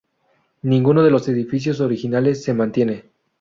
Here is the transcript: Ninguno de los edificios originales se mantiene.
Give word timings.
Ninguno 0.63 1.03
de 1.03 1.11
los 1.11 1.27
edificios 1.29 1.79
originales 1.79 2.43
se 2.43 2.55
mantiene. 2.55 3.11